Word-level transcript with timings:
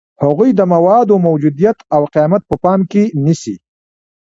هغوی 0.23 0.49
د 0.55 0.61
موادو 0.73 1.15
موجودیت 1.27 1.77
او 1.95 2.01
قیمت 2.15 2.41
په 2.49 2.55
پام 2.63 2.79
کې 2.91 3.03
نیسي. 3.25 3.55